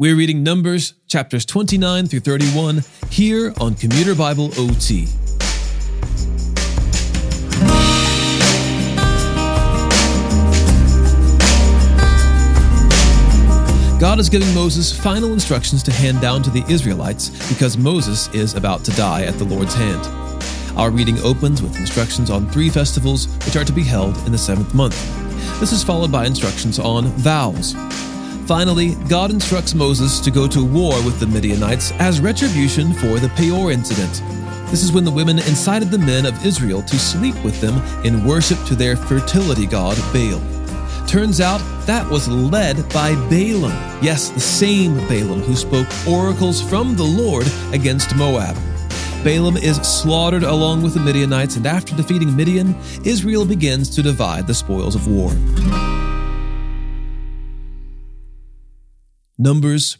[0.00, 5.06] We're reading Numbers chapters 29 through 31 here on Commuter Bible OT.
[13.98, 18.54] God is giving Moses final instructions to hand down to the Israelites because Moses is
[18.54, 20.06] about to die at the Lord's hand.
[20.78, 24.38] Our reading opens with instructions on three festivals which are to be held in the
[24.38, 24.96] seventh month.
[25.58, 27.74] This is followed by instructions on vows.
[28.48, 33.30] Finally, God instructs Moses to go to war with the Midianites as retribution for the
[33.36, 34.22] Peor incident.
[34.70, 38.24] This is when the women incited the men of Israel to sleep with them in
[38.24, 40.40] worship to their fertility god Baal.
[41.06, 43.72] Turns out that was led by Balaam.
[44.02, 48.56] Yes, the same Balaam who spoke oracles from the Lord against Moab.
[49.22, 52.74] Balaam is slaughtered along with the Midianites, and after defeating Midian,
[53.04, 55.32] Israel begins to divide the spoils of war.
[59.38, 59.98] Numbers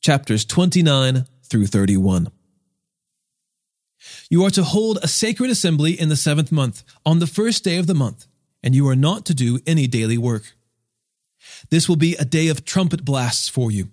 [0.00, 2.28] chapters 29 through 31.
[4.28, 7.78] You are to hold a sacred assembly in the seventh month, on the first day
[7.78, 8.26] of the month
[8.64, 10.56] and you are not to do any daily work.
[11.68, 13.90] This will be a day of trumpet blasts for you.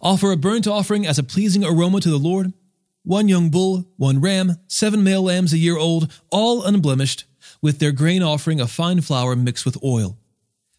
[0.00, 2.54] Offer a burnt offering as a pleasing aroma to the Lord
[3.02, 7.24] one young bull, one ram, seven male lambs a year old, all unblemished,
[7.62, 10.18] with their grain offering of fine flour mixed with oil.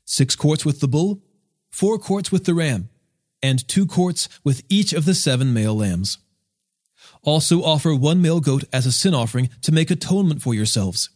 [0.06, 1.24] Six quarts with the bull,
[1.72, 2.90] four quarts with the ram,
[3.44, 6.18] and two quarts with each of the seven male lambs.
[7.24, 11.10] Also offer one male goat as a sin offering to make atonement for yourselves.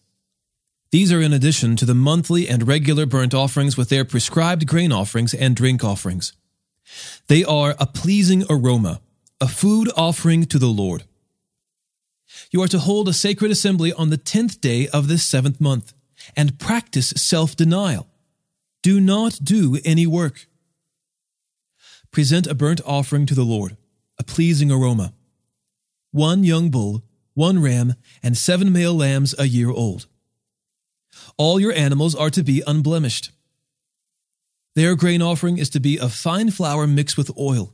[0.92, 4.92] These are in addition to the monthly and regular burnt offerings with their prescribed grain
[4.92, 6.34] offerings and drink offerings.
[7.28, 9.02] They are a pleasing aroma,
[9.42, 11.04] a food offering to the Lord.
[12.52, 15.94] You are to hold a sacred assembly on the tenth day of this seventh month
[16.36, 18.08] and practice self denial.
[18.82, 20.48] Do not do any work.
[22.16, 23.78] Present a burnt offering to the Lord,
[24.18, 25.14] a pleasing aroma.
[26.12, 27.04] One young bull,
[27.36, 30.08] one ram, and seven male lambs a year old
[31.38, 33.32] all your animals are to be unblemished.
[34.76, 37.74] Their grain offering is to be of fine flour mixed with oil,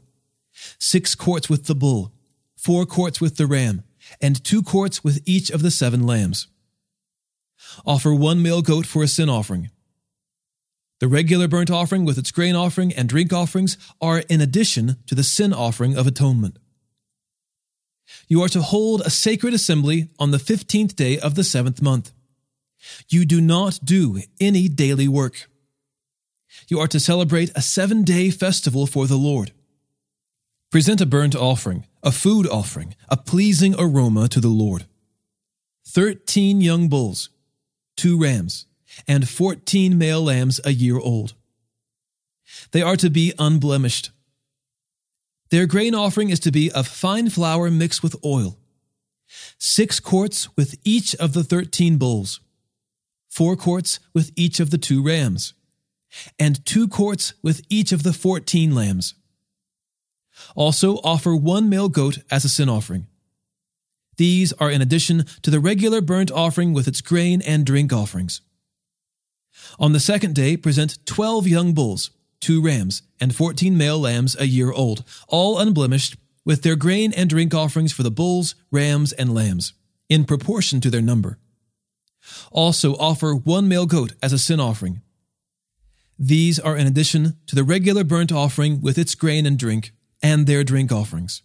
[0.80, 2.14] six quarts with the bull,
[2.56, 3.84] four quarts with the ram,
[4.22, 6.48] and two quarts with each of the seven lambs.
[7.86, 9.70] Offer one male goat for a sin offering.
[11.02, 15.16] The regular burnt offering with its grain offering and drink offerings are in addition to
[15.16, 16.60] the sin offering of atonement.
[18.28, 22.12] You are to hold a sacred assembly on the fifteenth day of the seventh month.
[23.10, 25.50] You do not do any daily work.
[26.68, 29.54] You are to celebrate a seven day festival for the Lord.
[30.70, 34.86] Present a burnt offering, a food offering, a pleasing aroma to the Lord.
[35.84, 37.32] Thirteen young bulls,
[37.98, 38.68] two rams,
[39.08, 41.34] and fourteen male lambs a year old.
[42.72, 44.12] They are to be unblemished.
[45.50, 48.58] Their grain offering is to be of fine flour mixed with oil,
[49.58, 52.40] six quarts with each of the thirteen bulls
[53.32, 55.54] four quarts with each of the two rams,
[56.38, 59.16] and two quarts with each of the fourteen lambs.
[60.54, 63.08] Also offer one male goat as a sin offering.
[64.18, 68.42] These are in addition to the regular burnt offering with its grain and drink offerings.
[69.80, 74.48] On the second day, present twelve young bulls, two rams, and fourteen male lambs a
[74.48, 79.34] year old, all unblemished, with their grain and drink offerings for the bulls, rams, and
[79.34, 79.74] lambs,
[80.10, 81.38] in proportion to their number.
[82.52, 85.02] Also, offer one male goat as a sin offering.
[86.18, 89.92] These are in addition to the regular burnt offering with its grain and drink,
[90.22, 91.42] and their drink offerings.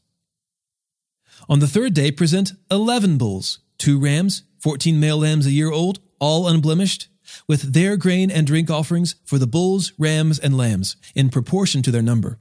[1.49, 6.01] On the third day, present eleven bulls, two rams, fourteen male lambs a year old,
[6.19, 7.09] all unblemished,
[7.47, 11.91] with their grain and drink offerings for the bulls, rams, and lambs, in proportion to
[11.91, 12.39] their number.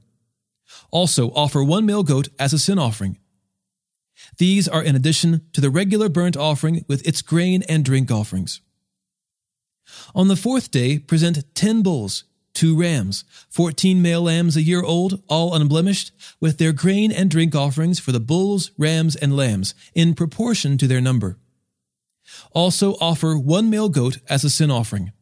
[0.90, 3.18] Also, offer one male goat as a sin offering.
[4.38, 8.60] These are in addition to the regular burnt offering with its grain and drink offerings.
[10.14, 12.24] On the fourth day, present ten bulls,
[12.54, 16.10] two rams, fourteen male lambs a year old, all unblemished,
[16.40, 20.86] with their grain and drink offerings for the bulls, rams, and lambs, in proportion to
[20.86, 21.38] their number.
[22.52, 25.12] Also offer one male goat as a sin offering.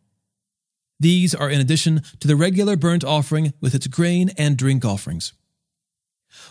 [1.01, 5.33] These are in addition to the regular burnt offering with its grain and drink offerings.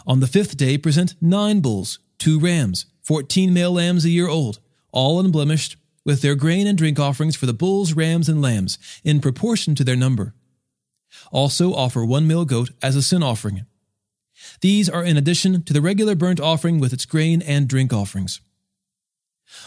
[0.06, 4.60] On the fifth day, present nine bulls, two rams, fourteen male lambs a year old,
[4.92, 9.22] all unblemished, with their grain and drink offerings for the bulls, rams, and lambs, in
[9.22, 10.34] proportion to their number.
[11.32, 13.66] Also offer one male goat as a sin offering.
[14.62, 18.42] These are in addition to the regular burnt offering with its grain and drink offerings.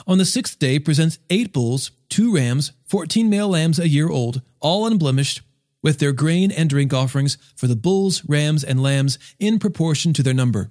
[0.07, 4.43] On the sixth day, presents eight bulls, two rams, fourteen male lambs a year old,
[4.61, 5.43] all unblemished,
[5.83, 10.23] with their grain and drink offerings for the bulls, rams, and lambs in proportion to
[10.23, 10.71] their number.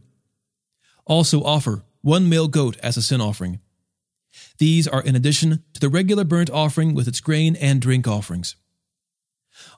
[1.06, 3.60] Also offer one male goat as a sin offering.
[4.58, 8.56] These are in addition to the regular burnt offering with its grain and drink offerings.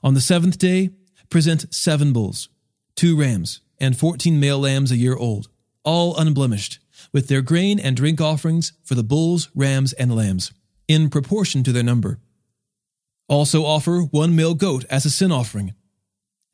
[0.02, 0.90] On the seventh day,
[1.30, 2.48] present seven bulls,
[2.96, 5.48] two rams, and fourteen male lambs a year old,
[5.84, 6.80] all unblemished,
[7.12, 10.52] with their grain and drink offerings for the bulls, rams, and lambs,
[10.86, 12.18] in proportion to their number.
[13.28, 15.74] Also offer one male goat as a sin offering.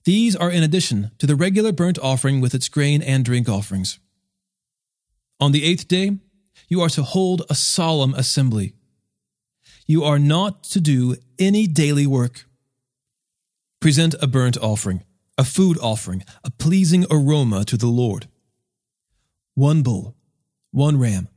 [0.05, 3.99] These are in addition to the regular burnt offering with its grain and drink offerings.
[5.41, 6.19] On the eighth day,
[6.69, 8.75] you are to hold a solemn assembly.
[9.87, 12.47] You are not to do any daily work.
[13.81, 15.05] Present a burnt offering,
[15.37, 18.29] a food offering, a pleasing aroma to the Lord.
[19.55, 20.17] One bull,
[20.75, 21.29] one ram,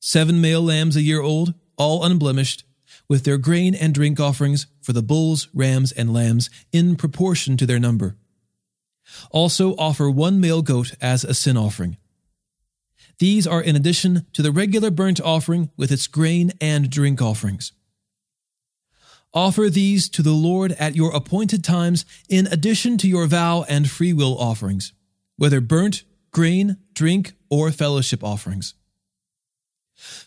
[0.00, 2.64] seven male lambs a year old, all unblemished,
[3.08, 7.66] with their grain and drink offerings for the bulls, rams, and lambs in proportion to
[7.66, 8.16] their number.
[9.30, 11.96] Also offer one male goat as a sin offering.
[13.18, 17.72] These are in addition to the regular burnt offering with its grain and drink offerings.
[19.34, 23.90] Offer these to the Lord at your appointed times in addition to your vow and
[23.90, 24.92] free will offerings,
[25.36, 28.74] whether burnt, grain, drink, or fellowship offerings.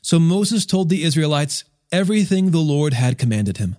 [0.01, 3.77] So Moses told the Israelites everything the Lord had commanded him.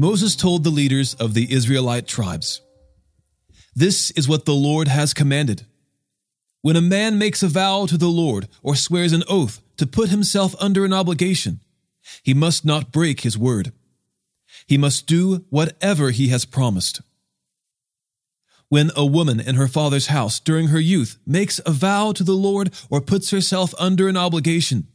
[0.00, 2.62] Moses told the leaders of the Israelite tribes,
[3.76, 5.66] This is what the Lord has commanded.
[6.62, 10.08] When a man makes a vow to the Lord or swears an oath to put
[10.08, 11.60] himself under an obligation,
[12.22, 13.74] he must not break his word.
[14.66, 17.02] He must do whatever he has promised.
[18.70, 22.32] When a woman in her father's house during her youth makes a vow to the
[22.32, 24.86] Lord or puts herself under an obligation,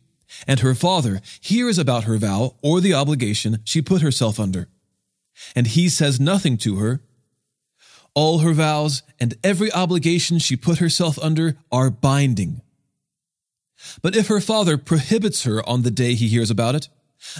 [0.47, 4.67] and her father hears about her vow or the obligation she put herself under,
[5.55, 7.01] and he says nothing to her,
[8.13, 12.61] all her vows and every obligation she put herself under are binding.
[14.01, 16.87] But if her father prohibits her on the day he hears about it,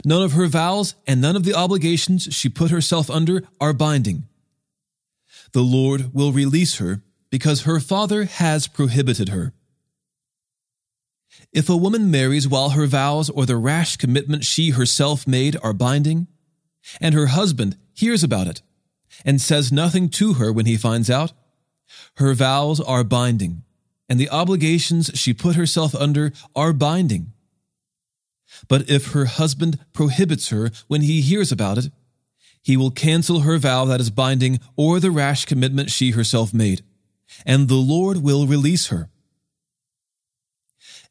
[0.04, 4.28] none of her vows and none of the obligations she put herself under are binding.
[5.54, 9.54] The Lord will release her because her father has prohibited her.
[11.54, 15.74] If a woman marries while her vows or the rash commitment she herself made are
[15.74, 16.28] binding,
[17.00, 18.62] and her husband hears about it
[19.24, 21.34] and says nothing to her when he finds out,
[22.18, 23.64] her vows are binding,
[24.10, 27.32] and the obligations she put herself under are binding.
[28.68, 31.92] But if her husband prohibits her when he hears about it,
[32.62, 36.84] he will cancel her vow that is binding or the rash commitment she herself made,
[37.46, 39.10] and the Lord will release her.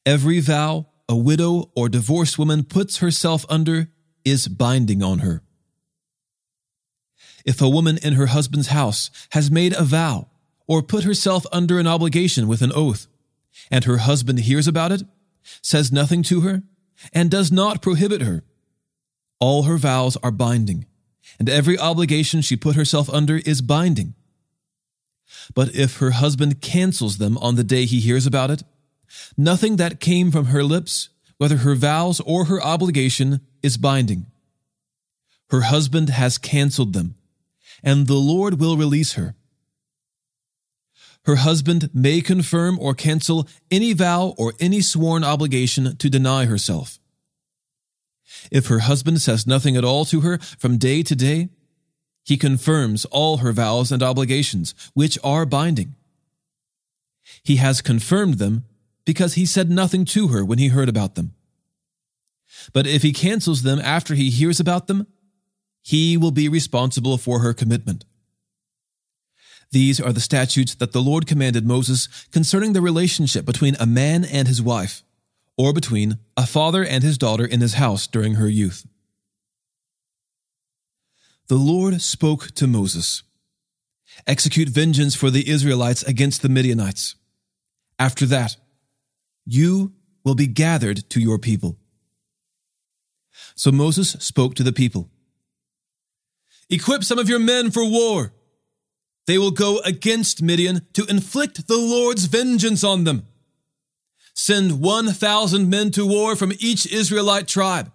[0.05, 3.89] Every vow a widow or divorced woman puts herself under
[4.25, 5.44] is binding on her.
[7.45, 10.29] If a woman in her husband's house has made a vow
[10.67, 13.07] or put herself under an obligation with an oath,
[13.71, 15.03] and her husband hears about it,
[15.61, 16.63] says nothing to her,
[17.13, 18.43] and does not prohibit her,
[19.39, 20.87] all her vows are binding,
[21.39, 24.15] and every obligation she put herself under is binding.
[25.55, 28.63] But if her husband cancels them on the day he hears about it,
[29.37, 34.27] nothing that came from her lips, whether her vows or her obligation, is binding.
[35.51, 37.17] Her husband has canceled them
[37.85, 39.37] and the Lord will release her.
[41.27, 46.99] Her husband may confirm or cancel any vow or any sworn obligation to deny herself.
[48.51, 51.51] If her husband says nothing at all to her from day to day,
[52.25, 55.95] he confirms all her vows and obligations, which are binding.
[57.43, 58.65] He has confirmed them
[59.05, 61.35] because he said nothing to her when he heard about them.
[62.73, 65.07] But if he cancels them after he hears about them,
[65.85, 68.07] he will be responsible for her commitment.
[69.71, 74.25] These are the statutes that the Lord commanded Moses concerning the relationship between a man
[74.25, 75.03] and his wife,
[75.59, 78.87] or between a father and his daughter in his house during her youth.
[81.49, 83.23] The Lord spoke to Moses.
[84.27, 87.17] Execute vengeance for the Israelites against the Midianites.
[87.99, 88.57] After that,
[89.45, 89.93] you
[90.25, 91.77] will be gathered to your people.
[93.55, 95.11] So Moses spoke to the people
[96.71, 98.33] Equip some of your men for war.
[99.27, 103.27] They will go against Midian to inflict the Lord's vengeance on them.
[104.35, 107.93] Send 1,000 men to war from each Israelite tribe.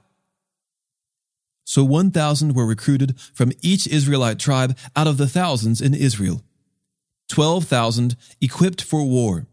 [1.65, 6.41] So 1,000 were recruited from each Israelite tribe out of the thousands in Israel.
[7.27, 9.45] 12,000 equipped for war.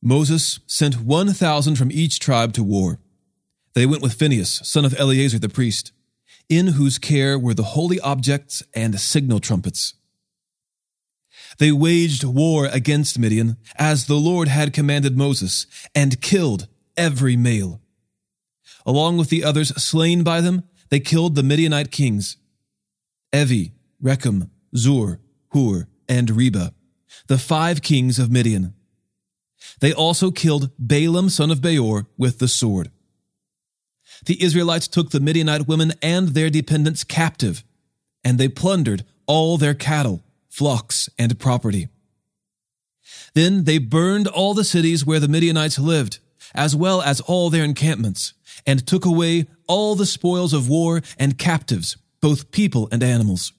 [0.00, 3.00] Moses sent 1,000 from each tribe to war.
[3.74, 5.90] They went with Phinehas, son of Eleazar the priest,
[6.48, 9.94] in whose care were the holy objects and signal trumpets.
[11.58, 17.80] They waged war against Midian, as the Lord had commanded Moses, and killed every male.
[18.86, 22.36] Along with the others slain by them, they killed the Midianite kings
[23.32, 25.20] Evi, Rekem, Zur,
[25.52, 26.72] Hur, and Reba,
[27.26, 28.74] the five kings of Midian.
[29.80, 32.90] They also killed Balaam, son of Beor, with the sword.
[34.24, 37.64] The Israelites took the Midianite women and their dependents captive,
[38.24, 41.88] and they plundered all their cattle, flocks, and property.
[43.34, 46.18] Then they burned all the cities where the Midianites lived,
[46.54, 48.34] as well as all their encampments,
[48.66, 53.52] and took away all the spoils of war and captives, both people and animals.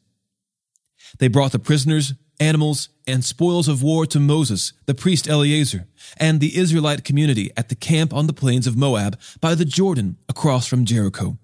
[1.20, 6.40] They brought the prisoners, animals, and spoils of war to Moses, the priest Eleazar, and
[6.40, 10.68] the Israelite community at the camp on the plains of Moab by the Jordan across
[10.68, 11.38] from Jericho.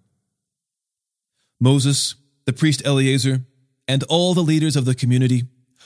[1.59, 3.41] Moses, the priest Eleazar,
[3.87, 5.43] and all the leaders of the community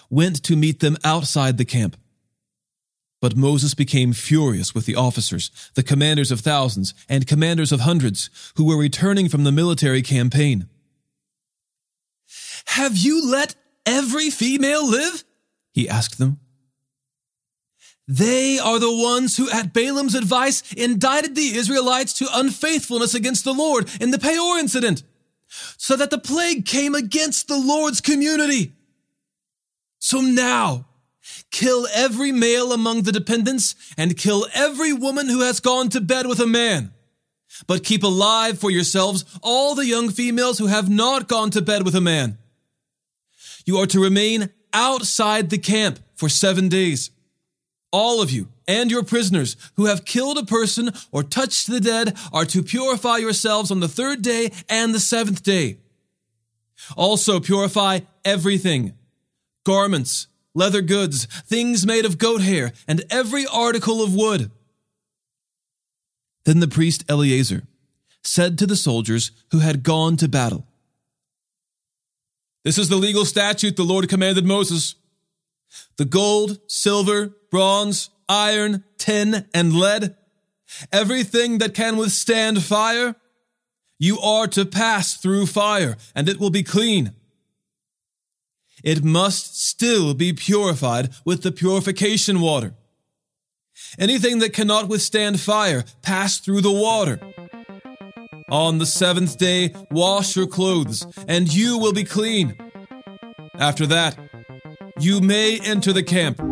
[0.09, 1.95] went to meet them outside the camp.
[3.21, 8.29] But Moses became furious with the officers, the commanders of thousands, and commanders of hundreds
[8.55, 10.67] who were returning from the military campaign.
[12.65, 13.55] Have you let
[13.89, 15.23] every female live?
[15.73, 16.39] He asked them.
[18.07, 23.53] They are the ones who, at Balaam's advice, indicted the Israelites to unfaithfulness against the
[23.53, 25.03] Lord in the Peor incident,
[25.77, 28.73] so that the plague came against the Lord's community.
[29.99, 30.85] So now,
[31.51, 36.25] kill every male among the dependents and kill every woman who has gone to bed
[36.25, 36.91] with a man.
[37.67, 41.83] But keep alive for yourselves all the young females who have not gone to bed
[41.83, 42.37] with a man.
[43.65, 47.11] You are to remain outside the camp for seven days
[47.91, 52.15] all of you and your prisoners who have killed a person or touched the dead
[52.31, 55.77] are to purify yourselves on the third day and the seventh day.
[56.95, 58.93] Also purify everything
[59.65, 64.49] garments, leather goods, things made of goat hair, and every article of wood.
[66.45, 67.63] Then the priest Eleazar
[68.23, 70.65] said to the soldiers who had gone to battle,
[72.63, 74.95] This is the legal statute the Lord commanded Moses.
[75.97, 80.15] The gold, silver, bronze, iron, tin, and lead,
[80.91, 83.15] everything that can withstand fire,
[83.97, 87.13] you are to pass through fire, and it will be clean.
[88.83, 92.73] It must still be purified with the purification water.
[93.97, 97.19] Anything that cannot withstand fire, pass through the water.
[98.51, 102.57] On the seventh day, wash your clothes, and you will be clean.
[103.55, 104.17] After that,
[104.99, 106.48] you may enter the camp.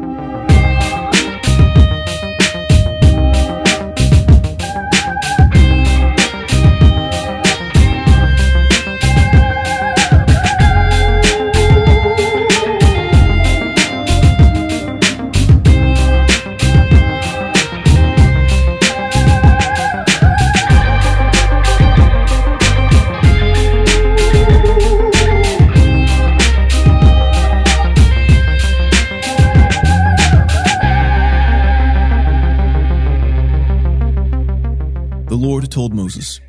[35.78, 36.42] Told Moses,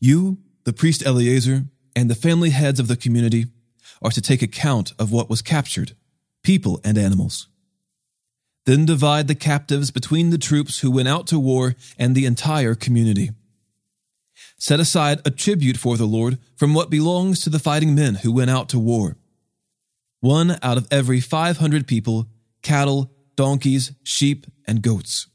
[0.00, 1.64] You, the priest Eleazar,
[1.96, 3.46] and the family heads of the community
[4.02, 5.92] are to take account of what was captured,
[6.42, 7.48] people and animals.
[8.66, 12.74] Then divide the captives between the troops who went out to war and the entire
[12.74, 13.30] community.
[14.58, 18.30] Set aside a tribute for the Lord from what belongs to the fighting men who
[18.30, 19.16] went out to war.
[20.20, 22.28] One out of every 500 people,
[22.60, 25.28] cattle, donkeys, sheep, and goats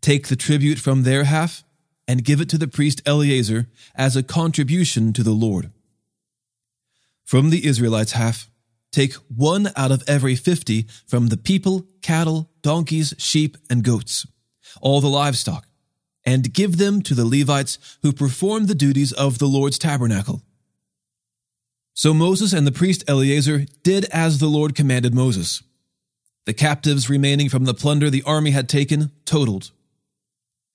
[0.00, 1.64] take the tribute from their half
[2.06, 5.70] and give it to the priest Eleazar as a contribution to the Lord.
[7.24, 8.48] From the Israelites' half,
[8.90, 14.26] take one out of every fifty from the people, cattle, donkeys, sheep, and goats,
[14.80, 15.66] all the livestock,
[16.24, 20.42] and give them to the Levites who perform the duties of the Lord's tabernacle.
[21.92, 25.62] So Moses and the priest Eleazar did as the Lord commanded Moses.
[26.46, 29.72] The captives remaining from the plunder the army had taken totaled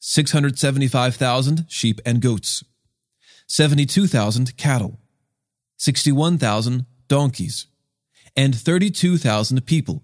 [0.05, 2.61] 675,000 sheep and goats,
[3.47, 4.99] 72,000 cattle,
[5.77, 7.67] 61,000 donkeys,
[8.35, 10.03] and 32,000 people,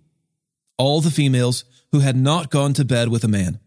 [0.77, 3.60] all the females who had not gone to bed with a man.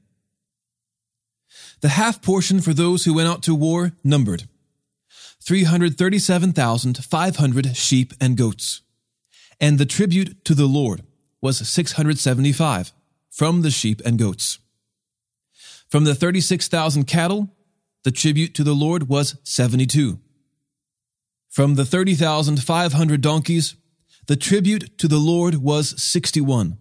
[1.83, 4.45] The half portion for those who went out to war numbered
[5.43, 8.81] 337,500 sheep and goats.
[9.61, 11.03] And the tribute to the Lord
[11.43, 12.95] was 675
[13.29, 14.59] from the sheep and goats.
[15.93, 17.51] From the 36,000 cattle,
[18.03, 20.19] the tribute to the Lord was 72.
[21.51, 23.77] From the 30,500 donkeys,
[24.27, 26.79] the tribute to the Lord was 61.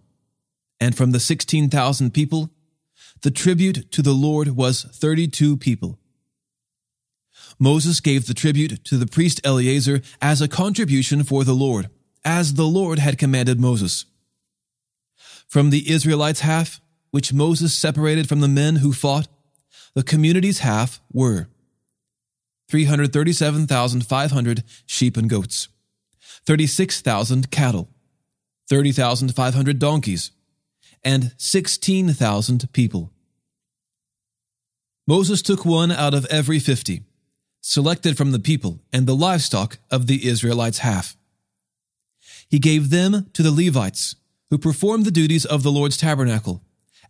[0.80, 2.52] And from the 16,000 people,
[3.20, 5.98] the tribute to the Lord was 32 people.
[7.58, 11.90] Moses gave the tribute to the priest Eleazar as a contribution for the Lord,
[12.24, 14.06] as the Lord had commanded Moses.
[15.48, 16.80] From the Israelites' half,
[17.12, 19.28] which Moses separated from the men who fought,
[19.94, 21.48] the community's half were
[22.68, 25.68] 337,500 sheep and goats,
[26.46, 27.88] 36,000 cattle,
[28.68, 30.32] 30,500 donkeys,
[31.04, 33.12] and 16,000 people.
[35.06, 37.04] Moses took one out of every fifty
[37.62, 41.16] selected from the people and the livestock of the Israelites' half.
[42.48, 44.16] He gave them to the Levites,
[44.50, 46.62] who performed the duties of the Lord's tabernacle,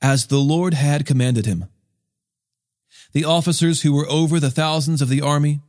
[0.03, 1.67] as the Lord had commanded him.
[3.13, 5.61] The officers who were over the thousands of the army,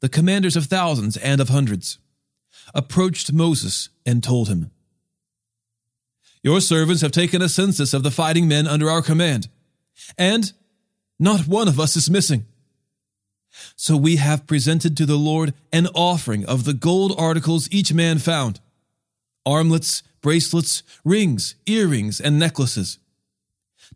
[0.00, 1.98] the commanders of thousands and of hundreds,
[2.74, 4.70] approached Moses and told him,
[6.42, 9.48] Your servants have taken a census of the fighting men under our command,
[10.16, 10.52] and
[11.18, 12.46] not one of us is missing.
[13.76, 18.18] So we have presented to the Lord an offering of the gold articles each man
[18.18, 18.60] found
[19.44, 22.98] armlets, bracelets, rings, earrings, and necklaces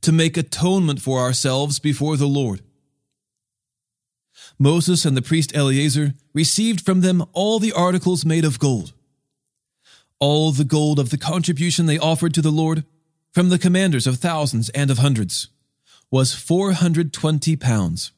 [0.03, 2.61] to make atonement for ourselves before the Lord.
[4.59, 8.93] Moses and the priest Eleazar received from them all the articles made of gold.
[10.19, 12.85] All the gold of the contribution they offered to the Lord
[13.33, 15.49] from the commanders of thousands and of hundreds
[16.11, 18.13] was 420 pounds.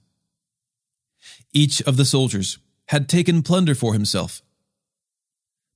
[1.52, 4.42] Each of the soldiers had taken plunder for himself.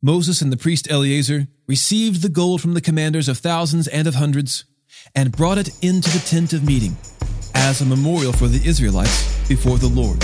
[0.01, 4.17] Moses and the priest Eleazar received the gold from the commanders of thousands and of
[4.17, 4.65] hundreds
[5.15, 6.97] and brought it into the tent of meeting
[7.55, 10.21] as a memorial for the Israelites before the Lord.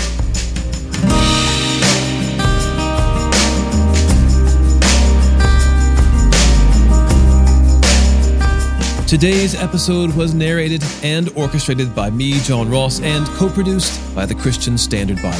[9.09, 14.35] Today's episode was narrated and orchestrated by me, John Ross, and co produced by the
[14.35, 15.37] Christian Standard Bible.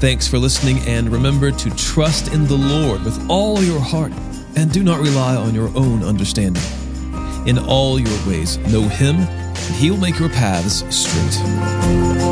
[0.00, 4.12] Thanks for listening, and remember to trust in the Lord with all your heart
[4.56, 6.81] and do not rely on your own understanding.
[7.44, 12.31] In all your ways, know Him, and He will make your paths straight.